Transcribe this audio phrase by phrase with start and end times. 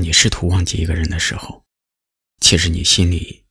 [0.00, 1.66] 当你试图忘记一个人的时候，
[2.40, 3.44] 其实你心里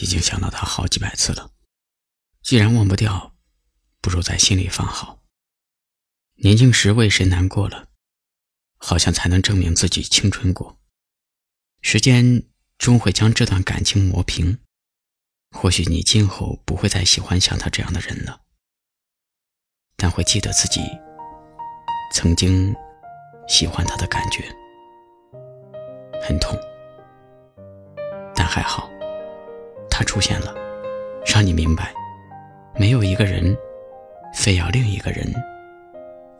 [0.00, 1.52] 已经想到他好几百次了。
[2.40, 3.36] 既然忘不掉，
[4.00, 5.22] 不如在心里放好。
[6.36, 7.88] 年轻时为谁难过了，
[8.78, 10.80] 好像才能证明自己青春过。
[11.82, 12.48] 时间
[12.78, 14.60] 终会将这段感情磨平，
[15.50, 18.40] 或许你今后不会再喜欢像他这样的人了，
[19.96, 20.80] 但会记得自己
[22.14, 22.74] 曾经
[23.46, 24.56] 喜欢他的感觉。
[26.26, 26.58] 很痛，
[28.34, 28.90] 但还好，
[29.88, 30.52] 他出现了，
[31.24, 31.94] 让你明白，
[32.76, 33.56] 没有一个人
[34.34, 35.24] 非要另一个人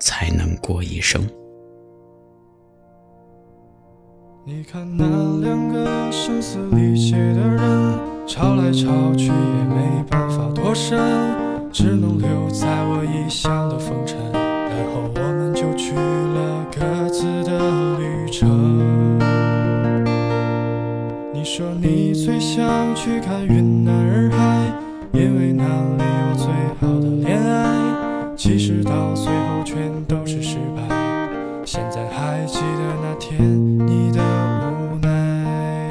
[0.00, 1.24] 才能过一生。
[4.44, 5.04] 你看那
[5.40, 10.98] 两个声嘶力竭的人，吵来吵去也没办法脱身，
[11.70, 18.75] 只能留在我异乡的风尘，然后我们就去了各自的旅程。
[21.56, 24.70] 说你最想去看云南洱海，
[25.12, 26.48] 因为那里有最
[26.78, 28.36] 好的恋爱。
[28.36, 30.82] 其实到最后全都是失败。
[31.64, 33.40] 现在还记得那天
[33.86, 34.20] 你的
[34.68, 35.88] 无奈。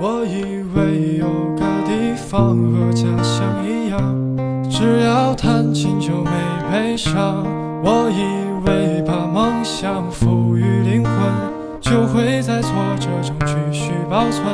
[0.00, 6.30] 我以为有个地方和家乡一样，只要弹琴就没
[6.72, 7.44] 悲伤。
[7.84, 11.59] 我以为把梦想赋予灵魂。
[11.90, 14.46] 就会在挫折中继续保存，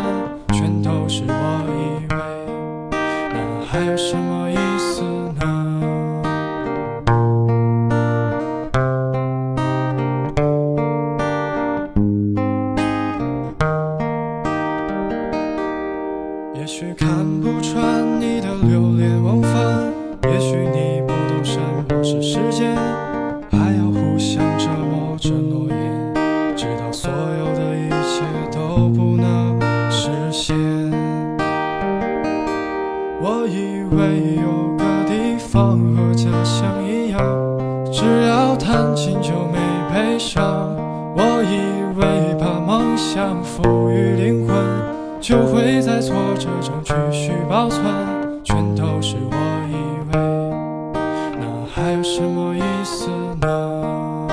[0.52, 1.34] 全都是我
[1.68, 2.16] 以为，
[3.30, 5.02] 那还有什么意思
[5.38, 5.42] 呢？
[16.54, 17.06] 也许看
[33.96, 37.18] 以为有个地方和家乡一样，
[37.90, 39.56] 只要弹琴就没
[39.90, 40.44] 悲伤。
[41.16, 44.54] 我以为把梦想赋予灵魂，
[45.18, 47.82] 就会在挫折中继续保存。
[48.44, 49.36] 全都是我
[49.70, 49.74] 以
[50.12, 50.20] 为，
[51.40, 53.08] 那还有什么意思
[53.40, 54.28] 呢？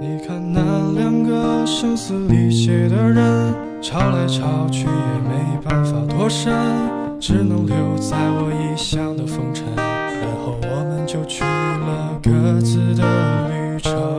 [0.00, 0.60] 你看那
[1.00, 4.90] 两个声嘶力竭的人，吵来吵去也
[5.22, 6.52] 没办法脱身，
[7.20, 14.17] 只能留在我异乡的风尘，然后我们就去了各自的旅程。